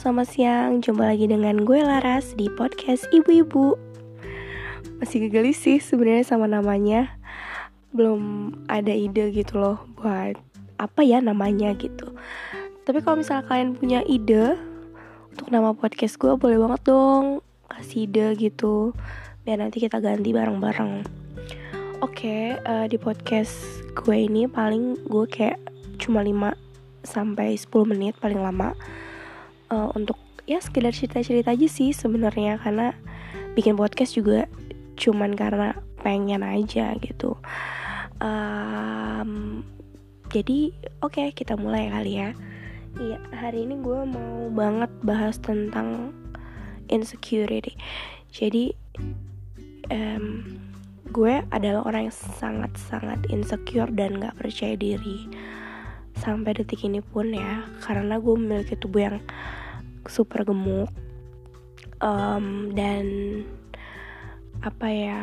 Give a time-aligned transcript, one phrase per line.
[0.00, 0.70] selamat siang.
[0.80, 3.76] Jumpa lagi dengan gue Laras di podcast Ibu-Ibu.
[4.96, 7.20] Masih gegelis sih sebenarnya sama namanya.
[7.92, 10.40] Belum ada ide gitu loh Buat
[10.80, 12.16] apa ya namanya gitu.
[12.88, 14.56] Tapi kalau misalnya kalian punya ide
[15.36, 18.96] Untuk nama podcast gue boleh banget dong Kasih ide gitu.
[19.44, 21.04] Biar nanti kita ganti bareng-bareng.
[22.00, 25.60] Oke, uh, di podcast gue ini paling gue kayak
[26.00, 26.56] cuma 5
[27.04, 28.72] sampai 10 menit paling lama
[29.70, 32.58] uh, untuk ya sekedar cerita-cerita aja sih sebenarnya.
[32.60, 32.92] Karena
[33.54, 34.46] bikin podcast juga
[35.00, 37.38] cuman karena pengen aja gitu.
[38.20, 39.64] Um,
[40.30, 40.70] jadi
[41.00, 42.30] oke okay, kita mulai kali ya.
[42.98, 46.14] Iya hari ini gue mau banget bahas tentang
[46.90, 47.78] insecurity.
[48.30, 48.74] Jadi
[49.90, 50.58] um,
[51.10, 55.26] gue adalah orang yang sangat-sangat insecure dan gak percaya diri.
[56.14, 59.18] Sampai detik ini pun ya karena gue memiliki tubuh yang
[60.06, 60.88] super gemuk.
[62.00, 63.04] Um, dan
[64.64, 65.20] apa ya?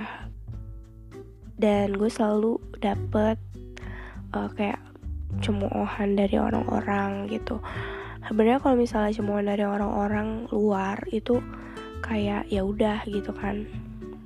[1.58, 3.42] Dan gue selalu dapet
[4.38, 4.78] uh, kayak
[5.42, 7.58] cemoohan dari orang-orang gitu.
[8.28, 11.42] Sebenarnya kalau misalnya cemoohan dari orang-orang luar itu
[12.06, 13.66] kayak ya udah gitu kan.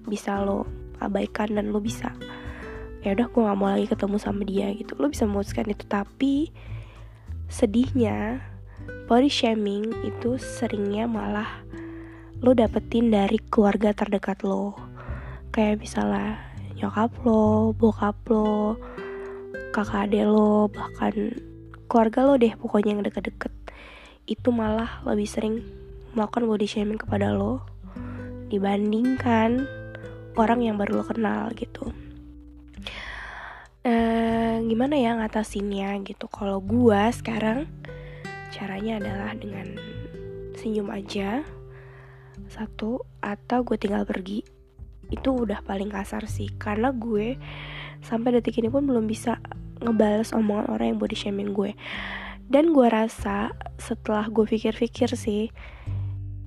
[0.04, 0.68] Bisa lo
[1.00, 2.12] abaikan dan lo bisa
[3.02, 4.94] ya udah gue nggak mau lagi ketemu sama dia gitu.
[5.02, 6.54] Lo bisa memutuskan itu tapi
[7.52, 8.40] sedihnya
[9.06, 11.64] body shaming itu seringnya malah
[12.42, 14.74] lo dapetin dari keluarga terdekat lo
[15.54, 16.40] kayak misalnya
[16.82, 18.80] nyokap lo, bokap lo,
[19.70, 21.14] kakak ade lo, bahkan
[21.86, 23.54] keluarga lo deh pokoknya yang deket-deket
[24.26, 25.62] itu malah lebih sering
[26.18, 27.62] melakukan body shaming kepada lo
[28.50, 29.70] dibandingkan
[30.40, 31.94] orang yang baru lo kenal gitu.
[33.82, 36.30] Eh, gimana ya ngatasinnya gitu?
[36.30, 37.66] Kalau gua sekarang
[38.52, 39.80] caranya adalah dengan
[40.60, 41.42] senyum aja
[42.52, 44.44] satu atau gue tinggal pergi.
[45.08, 47.40] Itu udah paling kasar sih karena gue
[48.04, 49.40] sampai detik ini pun belum bisa
[49.82, 51.72] ngebales omongan orang yang body shaming gue.
[52.52, 55.50] Dan gue rasa setelah gue pikir-pikir sih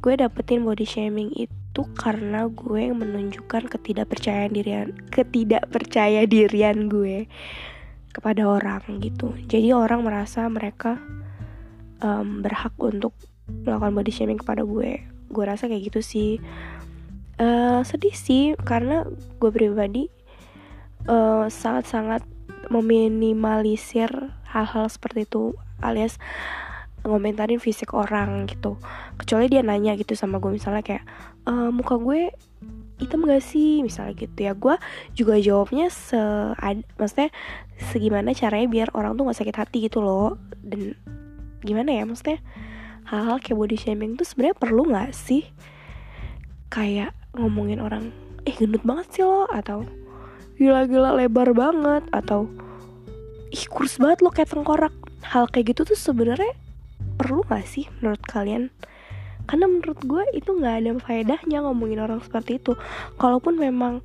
[0.05, 7.25] gue dapetin body shaming itu karena gue menunjukkan ketidakpercayaan dirian ketidakpercaya dirian gue
[8.13, 9.33] kepada orang gitu.
[9.49, 11.01] Jadi orang merasa mereka
[12.01, 13.15] um, berhak untuk
[13.47, 15.05] melakukan body shaming kepada gue.
[15.31, 16.31] Gue rasa kayak gitu sih.
[17.35, 19.03] Uh, sedih sih karena
[19.43, 20.07] gue pribadi
[21.11, 22.23] uh, sangat-sangat
[22.71, 24.09] meminimalisir
[24.49, 25.53] hal-hal seperti itu
[25.83, 26.17] alias
[27.05, 28.81] ngomentarin fisik orang gitu.
[29.21, 31.05] Kecuali dia nanya gitu sama gue misalnya kayak
[31.45, 32.33] e, muka gue
[32.97, 33.85] hitam gak sih?
[33.85, 34.57] Misalnya gitu ya.
[34.57, 34.81] Gue
[35.13, 36.17] juga jawabnya se
[36.97, 37.29] maksudnya
[37.93, 40.41] segimana caranya biar orang tuh gak sakit hati gitu loh.
[40.65, 40.97] Dan
[41.65, 42.39] gimana ya maksudnya
[43.09, 45.45] hal-hal kayak body shaming tuh sebenarnya perlu nggak sih?
[46.69, 48.15] Kayak ngomongin orang
[48.45, 49.89] eh gendut banget sih lo atau
[50.61, 52.47] gila-gila lebar banget atau
[53.51, 54.95] ih kurus banget lo kayak tengkorak.
[55.25, 56.53] Hal kayak gitu tuh sebenarnya
[57.17, 58.69] perlu nggak sih menurut kalian?
[59.45, 62.73] Karena menurut gue itu nggak ada faedahnya ngomongin orang seperti itu.
[63.21, 64.01] Kalaupun memang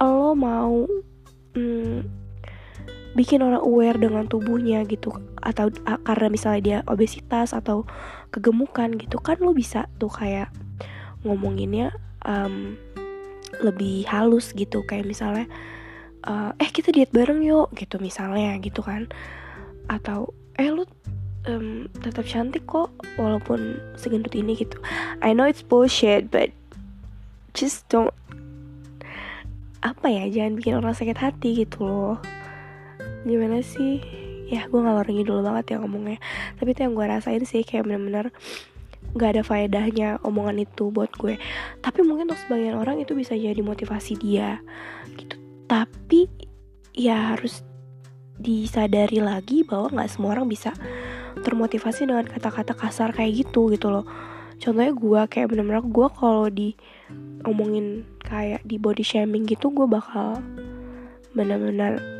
[0.00, 0.86] lo mau
[1.54, 2.19] hmm,
[3.14, 5.10] bikin orang aware dengan tubuhnya gitu.
[5.42, 5.74] Atau
[6.06, 7.84] karena misalnya dia obesitas atau
[8.30, 10.52] kegemukan gitu kan lo bisa tuh kayak
[11.26, 11.90] ngomonginnya
[12.24, 12.78] um,
[13.60, 14.86] lebih halus gitu.
[14.86, 15.46] Kayak misalnya
[16.26, 19.10] uh, eh kita diet bareng yuk gitu misalnya gitu kan.
[19.90, 20.86] Atau eh lu
[21.50, 24.78] um, tetap cantik kok walaupun segendut ini gitu.
[25.24, 26.54] I know it's bullshit but
[27.54, 28.14] just don't
[29.80, 32.20] apa ya jangan bikin orang sakit hati gitu loh
[33.24, 34.00] gimana sih?
[34.50, 36.18] Ya gue ngalor dulu banget ya ngomongnya.
[36.58, 38.34] Tapi itu yang gue rasain sih kayak bener-bener
[39.14, 41.38] gak ada faedahnya omongan itu buat gue.
[41.82, 44.58] Tapi mungkin untuk sebagian orang itu bisa jadi motivasi dia
[45.18, 45.38] gitu.
[45.70, 46.26] Tapi
[46.94, 47.62] ya harus
[48.40, 50.72] disadari lagi bahwa nggak semua orang bisa
[51.44, 54.08] termotivasi dengan kata-kata kasar kayak gitu gitu loh.
[54.60, 56.76] Contohnya gue kayak bener-bener gue kalau di
[57.48, 60.36] omongin kayak di body shaming gitu gue bakal
[61.32, 62.19] bener-bener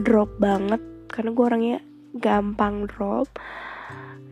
[0.00, 0.80] drop banget
[1.12, 1.78] karena gue orangnya
[2.16, 3.28] gampang drop.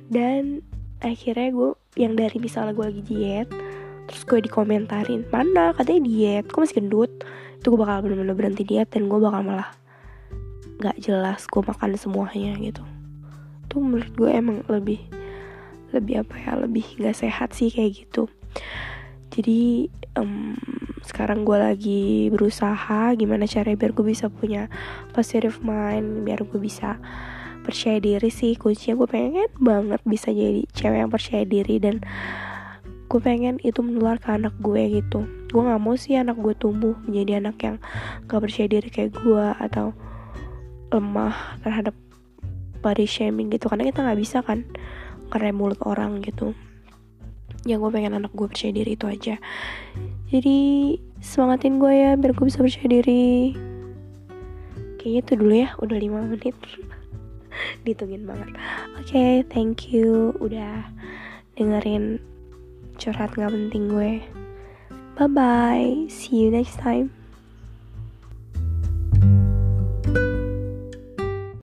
[0.08, 0.64] Dan
[1.04, 1.70] akhirnya gue
[2.00, 3.48] yang dari misalnya gue lagi diet
[4.08, 5.76] terus gue dikomentarin mana?
[5.76, 7.12] Katanya diet kok masih gendut?
[7.60, 9.68] Itu gue bakal bener-bener berhenti diet dan gue bakal malah
[10.78, 12.80] nggak jelas gue makan semuanya gitu.
[13.68, 15.04] Tuh menurut gue emang lebih
[15.92, 18.28] lebih apa ya lebih nggak sehat sih kayak gitu.
[19.28, 20.56] Jadi um,
[21.08, 24.68] sekarang gue lagi berusaha gimana cara biar gue bisa punya
[25.16, 27.00] positive mind biar gue bisa
[27.64, 28.56] percaya diri sih.
[28.60, 32.04] Kuncinya gue pengen banget bisa jadi cewek yang percaya diri dan
[33.08, 35.24] gue pengen itu menular ke anak gue gitu.
[35.48, 37.76] Gue nggak mau sih anak gue tumbuh menjadi anak yang
[38.28, 39.96] gak percaya diri kayak gue atau
[40.92, 41.96] lemah terhadap
[42.84, 43.72] body shaming gitu.
[43.72, 44.68] Karena kita nggak bisa kan
[45.32, 46.52] ngerem mulut orang gitu.
[47.64, 49.40] Ya gue pengen anak gue percaya diri itu aja
[50.28, 50.58] jadi
[51.24, 53.56] semangatin gue ya biar gue bisa percaya diri.
[55.00, 56.56] Kayaknya itu dulu ya udah 5 menit.
[57.88, 58.52] Ditungin banget.
[59.00, 60.84] Oke okay, thank you udah
[61.56, 62.20] dengerin
[63.00, 64.12] curhat nggak penting gue.
[65.18, 67.17] Bye bye see you next time